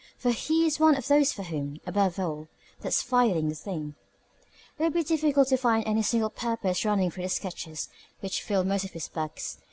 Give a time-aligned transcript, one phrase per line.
[0.17, 2.47] For he is one of those for whom, above all,
[2.79, 3.93] "the fight's the thing."
[4.79, 7.87] It would be difficult to find any single purpose running through the sketches
[8.19, 9.59] which fill most of his books.